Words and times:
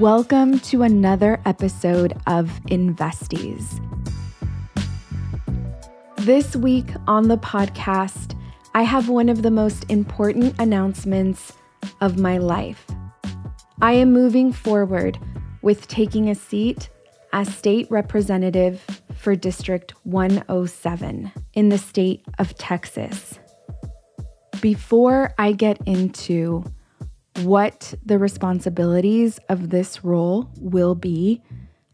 Welcome 0.00 0.58
to 0.58 0.82
another 0.82 1.40
episode 1.46 2.20
of 2.26 2.50
Investies. 2.66 3.80
This 6.18 6.54
week 6.54 6.90
on 7.06 7.28
the 7.28 7.38
podcast, 7.38 8.38
I 8.74 8.82
have 8.82 9.08
one 9.08 9.30
of 9.30 9.40
the 9.40 9.50
most 9.50 9.86
important 9.88 10.54
announcements 10.58 11.54
of 12.02 12.18
my 12.18 12.36
life. 12.36 12.84
I 13.80 13.92
am 13.92 14.12
moving 14.12 14.52
forward 14.52 15.18
with 15.62 15.88
taking 15.88 16.28
a 16.28 16.34
seat 16.34 16.90
as 17.32 17.48
state 17.54 17.90
representative 17.90 18.84
for 19.14 19.34
District 19.34 19.94
107 20.04 21.32
in 21.54 21.70
the 21.70 21.78
state 21.78 22.22
of 22.38 22.54
Texas. 22.58 23.38
Before 24.60 25.32
I 25.38 25.52
get 25.52 25.80
into 25.86 26.64
what 27.42 27.94
the 28.04 28.18
responsibilities 28.18 29.38
of 29.48 29.70
this 29.70 30.02
role 30.04 30.50
will 30.58 30.94
be, 30.94 31.42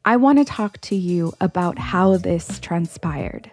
I 0.04 0.16
want 0.16 0.38
to 0.38 0.44
talk 0.44 0.80
to 0.82 0.96
you 0.96 1.32
about 1.40 1.78
how 1.78 2.16
this 2.16 2.58
transpired. 2.60 3.50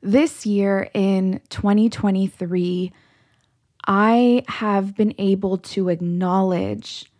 This 0.00 0.44
year 0.44 0.88
in 0.94 1.40
2023, 1.50 2.92
I 3.86 4.44
have 4.48 4.96
been 4.96 5.14
able 5.18 5.58
to 5.58 5.88
acknowledge 5.88 7.10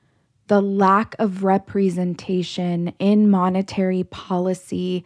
the 0.49 0.61
lack 0.61 1.15
of 1.19 1.45
representation 1.45 2.93
in 2.99 3.31
monetary 3.31 4.05
policy 4.05 5.05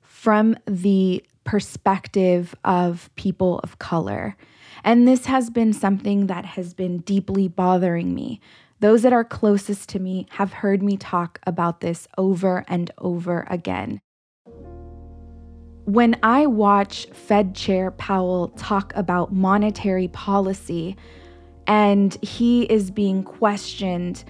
from 0.00 0.56
the 0.66 1.24
perspective 1.50 2.54
of 2.64 3.10
people 3.16 3.58
of 3.64 3.76
color. 3.80 4.36
And 4.84 5.08
this 5.08 5.26
has 5.26 5.50
been 5.50 5.72
something 5.72 6.28
that 6.28 6.44
has 6.44 6.74
been 6.74 6.98
deeply 6.98 7.48
bothering 7.48 8.14
me. 8.14 8.40
Those 8.78 9.02
that 9.02 9.12
are 9.12 9.24
closest 9.24 9.88
to 9.88 9.98
me 9.98 10.28
have 10.30 10.52
heard 10.52 10.80
me 10.80 10.96
talk 10.96 11.40
about 11.48 11.80
this 11.80 12.06
over 12.16 12.64
and 12.68 12.92
over 12.98 13.48
again. 13.50 14.00
When 15.86 16.16
I 16.22 16.46
watch 16.46 17.06
Fed 17.06 17.56
Chair 17.56 17.90
Powell 17.90 18.50
talk 18.50 18.92
about 18.94 19.32
monetary 19.32 20.06
policy 20.06 20.96
and 21.66 22.16
he 22.22 22.62
is 22.62 22.92
being 22.92 23.24
questioned 23.24 24.22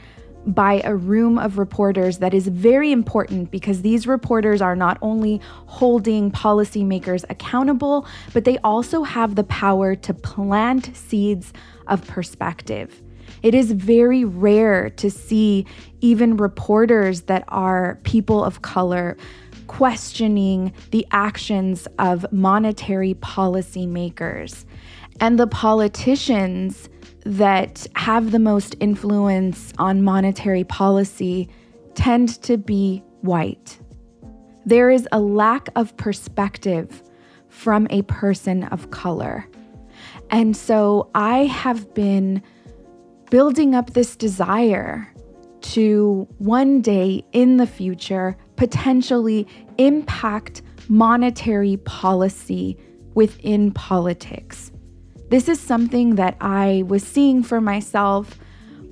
by 0.46 0.80
a 0.84 0.94
room 0.94 1.38
of 1.38 1.58
reporters 1.58 2.19
that 2.19 2.34
is 2.34 2.48
very 2.48 2.92
important 2.92 3.50
because 3.50 3.83
these 3.83 4.06
reporters 4.06 4.62
are 4.62 4.77
not 4.77 4.98
only 5.02 5.41
holding 5.66 6.30
policymakers 6.30 7.24
accountable, 7.28 8.06
but 8.33 8.44
they 8.44 8.58
also 8.58 9.02
have 9.02 9.34
the 9.34 9.44
power 9.44 9.94
to 9.94 10.14
plant 10.14 10.94
seeds 10.96 11.52
of 11.86 12.06
perspective. 12.06 13.02
It 13.42 13.55
is 13.55 13.72
very 13.72 14.24
rare 14.24 14.91
to 14.91 15.11
see 15.11 15.66
even 16.00 16.36
reporters 16.36 17.22
that 17.22 17.44
are 17.48 17.98
people 18.02 18.44
of 18.44 18.62
color 18.62 19.16
questioning 19.66 20.72
the 20.91 21.06
actions 21.12 21.86
of 21.98 22.27
monetary 22.33 23.14
policymakers. 23.14 24.64
And 25.20 25.38
the 25.38 25.46
politicians 25.46 26.89
that 27.25 27.87
have 27.97 28.31
the 28.31 28.39
most 28.39 28.75
influence 28.81 29.73
on 29.79 30.03
monetary 30.03 30.65
policy 30.65 31.49
tend 31.95 32.41
to 32.43 32.57
be 32.57 33.03
white. 33.21 33.79
There 34.65 34.91
is 34.91 35.09
a 35.13 35.21
lack 35.21 35.69
of 35.77 35.97
perspective 35.97 37.03
from 37.48 37.87
a 37.91 38.03
person 38.03 38.65
of 38.65 38.91
color. 38.91 39.47
And 40.31 40.57
so 40.57 41.11
I 41.15 41.45
have 41.47 41.93
been 41.95 42.43
building 43.30 43.75
up 43.75 43.92
this 43.92 44.17
desire 44.17 45.13
to 45.61 46.27
one 46.39 46.80
day 46.80 47.25
in 47.33 47.59
the 47.59 47.67
future 47.67 48.36
potentially 48.57 49.47
impact 49.79 50.63
monetary 50.89 51.77
policy 51.79 52.77
within 53.14 53.73
politics. 53.73 54.73
This 55.30 55.48
is 55.48 55.61
something 55.61 56.17
that 56.17 56.36
I 56.41 56.83
was 56.89 57.05
seeing 57.05 57.45
for 57.45 57.61
myself 57.61 58.36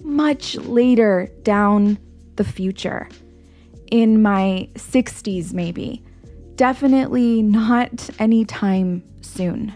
much 0.04 0.54
later 0.54 1.28
down 1.42 1.98
the 2.36 2.44
future, 2.44 3.08
in 3.90 4.22
my 4.22 4.68
60s, 4.74 5.52
maybe. 5.52 6.04
Definitely 6.54 7.42
not 7.42 8.08
anytime 8.20 9.02
soon. 9.20 9.72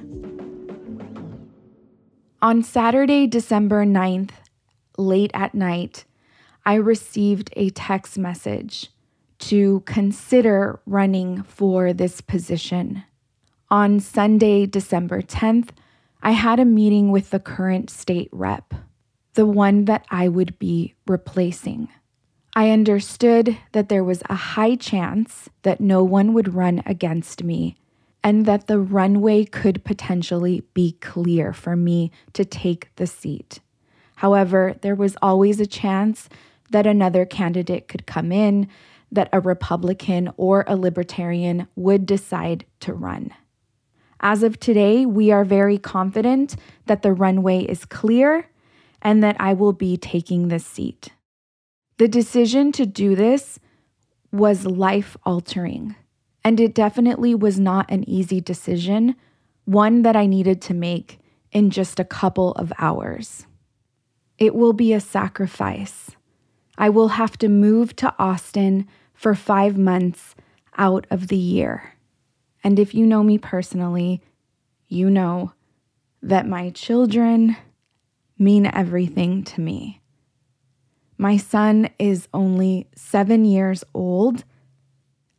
On 2.40 2.62
Saturday, 2.62 3.26
December 3.26 3.84
9th, 3.84 4.30
late 4.96 5.32
at 5.34 5.54
night, 5.54 6.04
I 6.64 6.74
received 6.74 7.52
a 7.56 7.70
text 7.70 8.16
message 8.18 8.90
to 9.40 9.80
consider 9.80 10.80
running 10.86 11.42
for 11.42 11.92
this 11.92 12.20
position. 12.20 13.02
On 13.68 13.98
Sunday, 13.98 14.66
December 14.66 15.22
10th, 15.22 15.70
I 16.24 16.30
had 16.30 16.60
a 16.60 16.64
meeting 16.64 17.10
with 17.10 17.30
the 17.30 17.40
current 17.40 17.90
state 17.90 18.28
rep, 18.30 18.74
the 19.34 19.44
one 19.44 19.86
that 19.86 20.06
I 20.08 20.28
would 20.28 20.56
be 20.60 20.94
replacing. 21.06 21.88
I 22.54 22.70
understood 22.70 23.58
that 23.72 23.88
there 23.88 24.04
was 24.04 24.22
a 24.30 24.34
high 24.34 24.76
chance 24.76 25.48
that 25.62 25.80
no 25.80 26.04
one 26.04 26.32
would 26.32 26.54
run 26.54 26.80
against 26.86 27.42
me 27.42 27.76
and 28.22 28.46
that 28.46 28.68
the 28.68 28.78
runway 28.78 29.44
could 29.44 29.84
potentially 29.84 30.62
be 30.74 30.92
clear 31.00 31.52
for 31.52 31.74
me 31.74 32.12
to 32.34 32.44
take 32.44 32.94
the 32.94 33.06
seat. 33.08 33.58
However, 34.16 34.76
there 34.80 34.94
was 34.94 35.16
always 35.20 35.58
a 35.58 35.66
chance 35.66 36.28
that 36.70 36.86
another 36.86 37.26
candidate 37.26 37.88
could 37.88 38.06
come 38.06 38.30
in, 38.30 38.68
that 39.10 39.28
a 39.32 39.40
Republican 39.40 40.30
or 40.36 40.64
a 40.68 40.76
Libertarian 40.76 41.66
would 41.74 42.06
decide 42.06 42.64
to 42.78 42.94
run. 42.94 43.32
As 44.22 44.44
of 44.44 44.60
today, 44.60 45.04
we 45.04 45.32
are 45.32 45.44
very 45.44 45.78
confident 45.78 46.54
that 46.86 47.02
the 47.02 47.12
runway 47.12 47.64
is 47.64 47.84
clear 47.84 48.48
and 49.02 49.22
that 49.22 49.36
I 49.40 49.52
will 49.52 49.72
be 49.72 49.96
taking 49.96 50.46
this 50.46 50.64
seat. 50.64 51.08
The 51.98 52.06
decision 52.06 52.70
to 52.72 52.86
do 52.86 53.16
this 53.16 53.58
was 54.30 54.64
life 54.64 55.16
altering, 55.24 55.96
and 56.44 56.60
it 56.60 56.74
definitely 56.74 57.34
was 57.34 57.58
not 57.58 57.90
an 57.90 58.08
easy 58.08 58.40
decision, 58.40 59.16
one 59.64 60.02
that 60.02 60.16
I 60.16 60.26
needed 60.26 60.62
to 60.62 60.74
make 60.74 61.18
in 61.50 61.70
just 61.70 62.00
a 62.00 62.04
couple 62.04 62.52
of 62.52 62.72
hours. 62.78 63.46
It 64.38 64.54
will 64.54 64.72
be 64.72 64.92
a 64.92 65.00
sacrifice. 65.00 66.12
I 66.78 66.88
will 66.88 67.08
have 67.08 67.36
to 67.38 67.48
move 67.48 67.94
to 67.96 68.14
Austin 68.18 68.88
for 69.12 69.34
five 69.34 69.76
months 69.76 70.34
out 70.78 71.06
of 71.10 71.28
the 71.28 71.36
year. 71.36 71.91
And 72.64 72.78
if 72.78 72.94
you 72.94 73.06
know 73.06 73.22
me 73.22 73.38
personally, 73.38 74.22
you 74.88 75.10
know 75.10 75.52
that 76.22 76.46
my 76.46 76.70
children 76.70 77.56
mean 78.38 78.66
everything 78.66 79.42
to 79.44 79.60
me. 79.60 80.00
My 81.18 81.36
son 81.36 81.88
is 81.98 82.28
only 82.34 82.88
seven 82.94 83.44
years 83.44 83.84
old, 83.94 84.44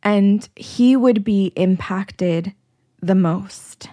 and 0.02 0.48
he 0.56 0.96
would 0.96 1.24
be 1.24 1.52
impacted 1.56 2.54
the 3.00 3.14
most. 3.14 3.88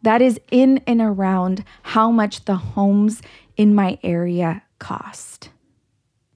That 0.03 0.21
is 0.21 0.39
in 0.49 0.81
and 0.87 1.01
around 1.01 1.63
how 1.83 2.09
much 2.09 2.45
the 2.45 2.55
homes 2.55 3.21
in 3.57 3.75
my 3.75 3.99
area 4.03 4.63
cost. 4.79 5.49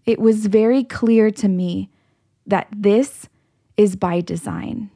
It 0.06 0.20
was 0.20 0.46
very 0.46 0.84
clear 0.84 1.32
to 1.32 1.48
me 1.48 1.90
that 2.46 2.68
this 2.72 3.28
is 3.78 3.96
by 3.96 4.22
design. 4.22 4.92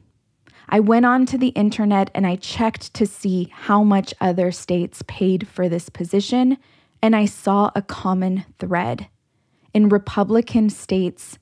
I 0.68 0.78
went 0.78 1.04
onto 1.04 1.36
the 1.36 1.48
internet 1.48 2.12
and 2.14 2.24
I 2.24 2.36
checked 2.36 2.94
to 2.94 3.04
see 3.04 3.52
how 3.52 3.82
much 3.82 4.14
other 4.20 4.52
states 4.52 5.02
paid 5.08 5.48
for 5.48 5.68
this 5.68 5.88
position, 5.88 6.56
and 7.02 7.16
I 7.16 7.24
saw 7.24 7.72
a 7.74 7.82
common 7.82 8.44
thread. 8.60 9.08
In 9.72 9.88
Republican 9.88 10.70
states, 10.70 11.38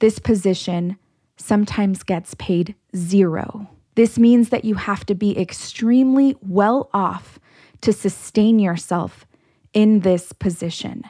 this 0.00 0.18
position 0.18 0.98
sometimes 1.36 2.02
gets 2.02 2.34
paid 2.34 2.74
zero. 2.96 3.68
This 3.94 4.18
means 4.18 4.48
that 4.48 4.64
you 4.64 4.74
have 4.74 5.06
to 5.06 5.14
be 5.14 5.38
extremely 5.38 6.36
well 6.40 6.90
off 6.92 7.38
to 7.80 7.92
sustain 7.92 8.58
yourself 8.58 9.26
in 9.72 10.00
this 10.00 10.32
position. 10.32 11.04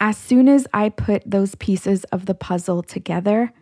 As 0.00 0.16
soon 0.16 0.48
as 0.48 0.66
I 0.74 0.88
put 0.88 1.22
those 1.24 1.54
pieces 1.54 2.04
of 2.04 2.26
the 2.26 2.34
puzzle 2.34 2.82
together, 2.82 3.52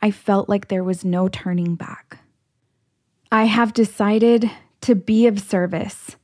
I 0.00 0.10
felt 0.10 0.48
like 0.48 0.68
there 0.68 0.84
was 0.84 1.04
no 1.04 1.28
turning 1.28 1.74
back. 1.74 2.18
I 3.30 3.44
have 3.44 3.74
decided 3.74 4.50
to 4.82 4.94
be 4.94 5.26
of 5.26 5.40
service 5.40 6.16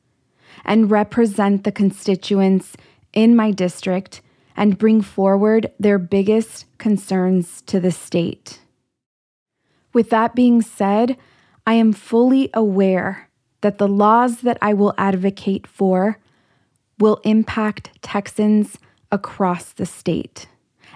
and 0.64 0.90
represent 0.90 1.64
the 1.64 1.72
constituents 1.72 2.76
in 3.12 3.36
my 3.36 3.50
district 3.50 4.22
and 4.56 4.78
bring 4.78 5.00
forward 5.00 5.70
their 5.78 5.98
biggest 5.98 6.66
concerns 6.78 7.62
to 7.62 7.80
the 7.80 7.90
state. 7.90 8.60
With 9.92 10.10
that 10.10 10.34
being 10.34 10.62
said, 10.62 11.16
I 11.66 11.74
am 11.74 11.92
fully 11.92 12.50
aware 12.52 13.28
that 13.62 13.78
the 13.78 13.88
laws 13.88 14.42
that 14.42 14.58
I 14.60 14.74
will 14.74 14.94
advocate 14.98 15.66
for 15.66 16.18
will 16.98 17.20
impact 17.24 17.90
Texans 18.02 18.78
across 19.10 19.72
the 19.72 19.86
state. 19.86 20.46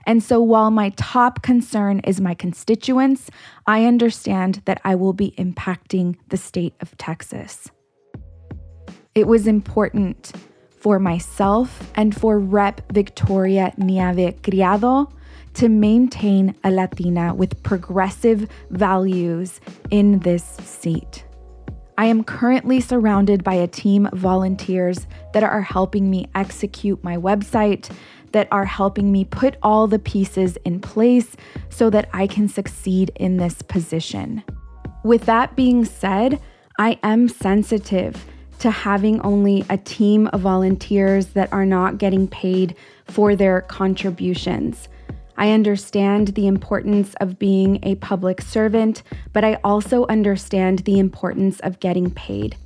And 0.07 0.23
so, 0.23 0.41
while 0.41 0.71
my 0.71 0.91
top 0.97 1.43
concern 1.43 2.01
is 2.01 2.21
my 2.21 2.35
constituents, 2.35 3.31
I 3.67 3.85
understand 3.85 4.63
that 4.65 4.81
I 4.85 4.95
will 4.95 5.13
be 5.13 5.35
impacting 5.39 6.17
the 6.29 6.37
state 6.37 6.75
of 6.81 6.97
Texas. 6.97 7.71
It 9.15 9.27
was 9.27 9.47
important 9.47 10.33
for 10.81 10.99
myself 10.99 11.91
and 11.95 12.15
for 12.15 12.39
Rep. 12.39 12.93
Victoria 12.93 13.73
Neave 13.77 14.41
Criado 14.43 15.13
to 15.55 15.69
maintain 15.69 16.55
a 16.63 16.71
Latina 16.71 17.35
with 17.35 17.63
progressive 17.63 18.49
values 18.71 19.61
in 19.91 20.21
this 20.21 20.45
seat. 20.45 21.25
I 21.97 22.05
am 22.07 22.23
currently 22.23 22.81
surrounded 22.81 23.43
by 23.43 23.55
a 23.55 23.67
team 23.67 24.07
of 24.07 24.19
volunteers 24.19 25.09
that 25.33 25.43
are 25.43 25.63
helping 25.63 26.09
me 26.09 26.27
execute 26.37 27.03
my 27.03 27.17
website, 27.17 27.91
that 28.31 28.47
are 28.53 28.65
helping 28.65 29.11
me 29.11 29.25
put 29.25 29.57
all 29.65 29.89
the 29.89 29.99
pieces 29.99 30.57
in 30.65 30.79
place 30.79 31.35
so 31.71 31.91
that 31.91 32.09
I 32.13 32.29
can 32.29 32.47
succeed 32.47 33.11
in 33.17 33.39
this 33.39 33.63
position. 33.63 34.45
With 35.03 35.25
that 35.27 35.57
being 35.57 35.85
said, 35.85 36.41
I 36.79 37.01
am 37.03 37.29
sensitive 37.29 38.25
to 38.59 38.71
having 38.71 39.21
only 39.23 39.65
a 39.71 39.77
team 39.77 40.29
of 40.29 40.41
volunteers 40.41 41.29
that 41.29 41.53
are 41.53 41.67
not 41.67 41.99
getting 41.99 42.29
paid 42.29 42.75
for 43.07 43.37
their 43.37 43.63
contributions. 43.63 44.89
I 45.37 45.53
understand 45.53 46.29
the 46.29 46.49
importance 46.49 47.15
of 47.21 47.39
being 47.39 47.79
a 47.85 47.95
public 47.97 48.41
servant, 48.41 49.03
but 49.33 49.45
I 49.45 49.61
also 49.63 50.05
understand 50.07 50.81
the 50.81 50.99
importance 50.99 51.61
of 51.61 51.79
getting 51.79 52.11
paid. 52.11 52.57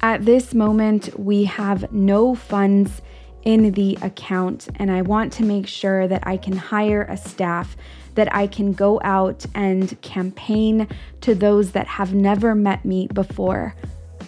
At 0.00 0.24
this 0.24 0.54
moment, 0.54 1.18
we 1.18 1.44
have 1.44 1.92
no 1.92 2.34
funds 2.34 3.02
in 3.44 3.72
the 3.72 3.98
account, 4.02 4.68
and 4.76 4.90
I 4.90 5.02
want 5.02 5.32
to 5.34 5.44
make 5.44 5.66
sure 5.66 6.08
that 6.08 6.26
I 6.26 6.36
can 6.36 6.56
hire 6.56 7.02
a 7.02 7.16
staff 7.16 7.76
that 8.14 8.34
I 8.34 8.46
can 8.46 8.72
go 8.72 9.00
out 9.04 9.44
and 9.54 10.00
campaign 10.00 10.88
to 11.20 11.34
those 11.34 11.72
that 11.72 11.86
have 11.86 12.14
never 12.14 12.54
met 12.54 12.84
me 12.84 13.08
before. 13.08 13.76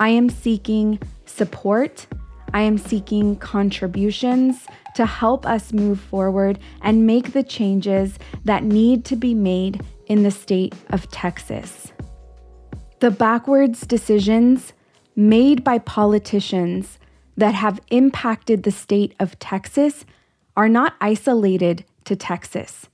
I 0.01 0.11
am 0.11 0.31
seeking 0.31 1.01
support. 1.27 2.07
I 2.55 2.63
am 2.63 2.79
seeking 2.79 3.37
contributions 3.37 4.67
to 4.95 5.05
help 5.07 5.45
us 5.45 5.73
move 5.73 6.01
forward 6.01 6.59
and 6.83 7.07
make 7.07 7.33
the 7.33 7.43
changes 7.43 8.19
that 8.45 8.63
need 8.63 9.05
to 9.07 9.17
be 9.17 9.35
made 9.35 9.83
in 10.07 10.23
the 10.23 10.31
state 10.31 10.75
of 10.91 11.11
Texas. 11.11 11.93
The 13.01 13.11
backwards 13.11 13.81
decisions 13.83 14.73
made 15.17 15.65
by 15.65 15.79
politicians 15.79 16.99
that 17.37 17.55
have 17.55 17.81
impacted 17.91 18.63
the 18.63 18.71
state 18.71 19.15
of 19.19 19.39
Texas 19.39 20.05
are 20.57 20.69
not 20.69 20.95
isolated 21.01 21.85
to 22.05 22.17
Texas. 22.17 22.87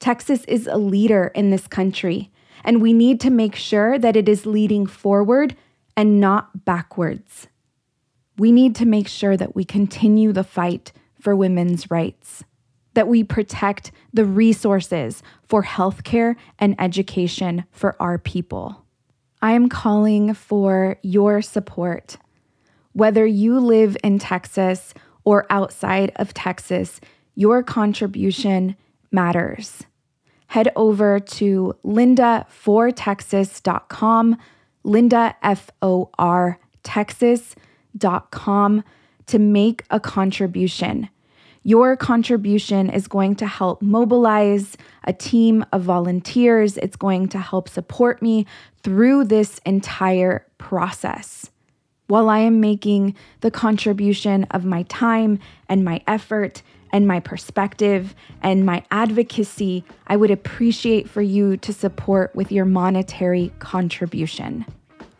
Texas 0.00 0.44
is 0.44 0.66
a 0.66 0.76
leader 0.76 1.30
in 1.34 1.50
this 1.50 1.66
country, 1.66 2.30
and 2.64 2.80
we 2.82 2.92
need 2.92 3.20
to 3.20 3.30
make 3.30 3.54
sure 3.54 3.98
that 3.98 4.16
it 4.16 4.28
is 4.28 4.46
leading 4.46 4.86
forward 4.86 5.54
and 5.98 6.20
not 6.20 6.64
backwards. 6.64 7.48
We 8.38 8.52
need 8.52 8.76
to 8.76 8.86
make 8.86 9.08
sure 9.08 9.36
that 9.36 9.56
we 9.56 9.64
continue 9.64 10.32
the 10.32 10.44
fight 10.44 10.92
for 11.20 11.34
women's 11.34 11.90
rights, 11.90 12.44
that 12.94 13.08
we 13.08 13.24
protect 13.24 13.90
the 14.12 14.24
resources 14.24 15.24
for 15.48 15.64
healthcare 15.64 16.36
and 16.56 16.76
education 16.78 17.64
for 17.72 18.00
our 18.00 18.16
people. 18.16 18.84
I 19.42 19.54
am 19.54 19.68
calling 19.68 20.34
for 20.34 20.98
your 21.02 21.42
support. 21.42 22.16
Whether 22.92 23.26
you 23.26 23.58
live 23.58 23.96
in 24.04 24.20
Texas 24.20 24.94
or 25.24 25.46
outside 25.50 26.12
of 26.14 26.32
Texas, 26.32 27.00
your 27.34 27.64
contribution 27.64 28.76
matters. 29.10 29.82
Head 30.46 30.70
over 30.76 31.18
to 31.18 31.74
lindafortexas.com, 31.84 34.36
Linda, 34.84 35.36
to 39.26 39.38
make 39.38 39.84
a 39.90 40.00
contribution. 40.00 41.08
Your 41.64 41.96
contribution 41.96 42.88
is 42.88 43.08
going 43.08 43.36
to 43.36 43.46
help 43.46 43.82
mobilize 43.82 44.76
a 45.04 45.12
team 45.12 45.64
of 45.72 45.82
volunteers. 45.82 46.78
It's 46.78 46.96
going 46.96 47.28
to 47.28 47.38
help 47.38 47.68
support 47.68 48.22
me 48.22 48.46
through 48.82 49.24
this 49.24 49.58
entire 49.66 50.46
process. 50.56 51.50
While 52.06 52.30
I 52.30 52.38
am 52.38 52.60
making 52.60 53.16
the 53.40 53.50
contribution 53.50 54.44
of 54.44 54.64
my 54.64 54.84
time 54.84 55.40
and 55.68 55.84
my 55.84 56.02
effort 56.06 56.62
and 56.92 57.06
my 57.06 57.20
perspective 57.20 58.14
and 58.42 58.64
my 58.64 58.84
advocacy, 58.90 59.84
I 60.06 60.16
would 60.16 60.30
appreciate 60.30 61.08
for 61.08 61.22
you 61.22 61.56
to 61.58 61.72
support 61.72 62.34
with 62.34 62.52
your 62.52 62.64
monetary 62.64 63.52
contribution. 63.58 64.64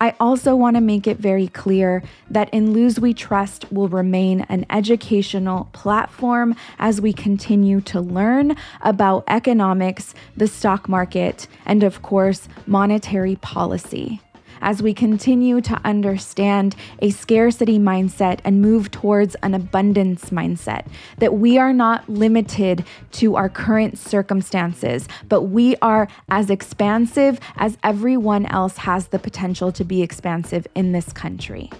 I 0.00 0.14
also 0.20 0.54
want 0.54 0.76
to 0.76 0.80
make 0.80 1.08
it 1.08 1.16
very 1.16 1.48
clear 1.48 2.04
that 2.30 2.48
In 2.50 2.72
Luz 2.72 3.00
We 3.00 3.12
Trust 3.12 3.70
will 3.72 3.88
remain 3.88 4.42
an 4.48 4.64
educational 4.70 5.68
platform 5.72 6.54
as 6.78 7.00
we 7.00 7.12
continue 7.12 7.80
to 7.82 8.00
learn 8.00 8.56
about 8.82 9.24
economics, 9.26 10.14
the 10.36 10.46
stock 10.46 10.88
market, 10.88 11.48
and 11.66 11.82
of 11.82 12.02
course, 12.02 12.48
monetary 12.66 13.36
policy 13.36 14.20
as 14.60 14.82
we 14.82 14.94
continue 14.94 15.60
to 15.60 15.80
understand 15.84 16.74
a 17.00 17.10
scarcity 17.10 17.78
mindset 17.78 18.40
and 18.44 18.62
move 18.62 18.90
towards 18.90 19.34
an 19.36 19.54
abundance 19.54 20.30
mindset. 20.30 20.86
That 21.18 21.34
we 21.34 21.58
are 21.58 21.72
not 21.72 22.08
limited 22.08 22.84
to 23.12 23.36
our 23.36 23.48
current 23.48 23.98
circumstances, 23.98 25.08
but 25.28 25.42
we 25.42 25.76
are 25.82 26.08
as 26.28 26.50
expansive 26.50 27.40
as 27.56 27.78
everyone 27.82 28.46
else 28.46 28.78
has 28.78 29.08
the 29.08 29.18
potential 29.18 29.72
to 29.72 29.84
be 29.84 30.02
expansive 30.02 30.66
in 30.74 30.92
this 30.92 31.12
country. 31.12 31.70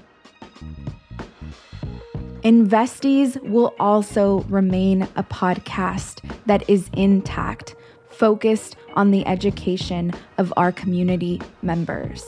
Investies 2.43 3.43
will 3.43 3.75
also 3.81 4.41
remain 4.43 5.03
a 5.17 5.25
podcast 5.25 6.23
that 6.47 6.69
is 6.71 6.89
intact, 6.93 7.75
focused 8.11 8.77
on 8.95 9.11
the 9.11 9.27
education 9.27 10.13
of 10.39 10.53
our 10.57 10.71
community 10.71 11.41
members. 11.63 12.25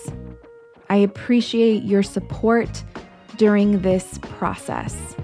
I 0.91 0.97
appreciate 0.97 1.85
your 1.85 2.03
support 2.03 2.83
during 3.37 3.81
this 3.81 4.19
process. 4.19 5.15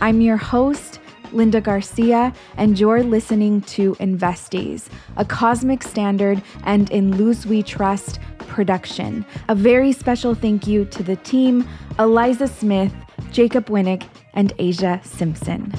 I'm 0.00 0.20
your 0.20 0.36
host, 0.36 1.00
Linda 1.32 1.60
Garcia, 1.60 2.32
and 2.56 2.78
you're 2.78 3.02
listening 3.02 3.62
to 3.62 3.96
Investies, 3.96 4.88
a 5.16 5.24
Cosmic 5.24 5.82
Standard 5.82 6.40
and 6.62 6.88
In 6.90 7.18
Luz 7.18 7.46
We 7.46 7.64
Trust 7.64 8.20
production. 8.38 9.26
A 9.48 9.56
very 9.56 9.90
special 9.90 10.36
thank 10.36 10.68
you 10.68 10.84
to 10.86 11.02
the 11.02 11.16
team 11.16 11.68
Eliza 11.98 12.46
Smith, 12.46 12.94
Jacob 13.32 13.66
Winnick, 13.66 14.06
and 14.34 14.52
Asia 14.60 15.00
Simpson. 15.02 15.74